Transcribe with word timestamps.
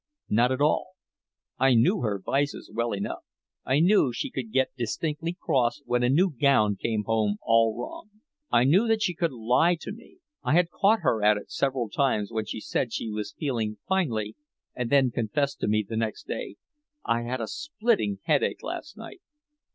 Not 0.31 0.51
at 0.51 0.61
all. 0.61 0.93
I 1.59 1.75
knew 1.75 1.99
her 2.01 2.19
vices 2.19 2.71
well 2.73 2.91
enough. 2.91 3.21
I 3.65 3.79
knew 3.79 4.11
she 4.11 4.31
could 4.31 4.51
get 4.51 4.73
distinctly 4.75 5.37
cross 5.39 5.83
when 5.85 6.01
a 6.01 6.09
new 6.09 6.31
gown 6.31 6.75
came 6.75 7.03
home 7.03 7.37
all 7.43 7.77
wrong. 7.77 8.09
I 8.51 8.63
knew 8.63 8.87
that 8.87 9.03
she 9.03 9.13
could 9.13 9.31
lie 9.31 9.75
to 9.79 9.91
me, 9.91 10.17
I 10.41 10.53
had 10.55 10.71
caught 10.71 11.01
her 11.01 11.23
at 11.23 11.37
it 11.37 11.51
several 11.51 11.87
times 11.87 12.31
when 12.31 12.45
she 12.47 12.59
said 12.61 12.91
she 12.91 13.11
was 13.11 13.35
feeling 13.37 13.77
finely 13.87 14.35
and 14.75 14.89
then 14.89 15.11
confessed 15.11 15.59
to 15.59 15.67
me 15.67 15.85
the 15.87 15.97
next 15.97 16.25
day, 16.25 16.55
"I 17.05 17.21
had 17.21 17.39
a 17.39 17.45
splitting 17.45 18.21
headache 18.23 18.63
last 18.63 18.97
night." 18.97 19.21